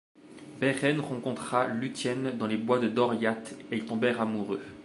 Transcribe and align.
Beren 0.59 0.99
rencontra 0.99 1.67
Lúthien 1.67 2.33
dans 2.35 2.47
les 2.47 2.57
bois 2.57 2.79
de 2.79 2.87
Doriath 2.87 3.53
et 3.71 3.77
ils 3.77 3.85
tombèrent 3.85 4.19
amoureux. 4.19 4.63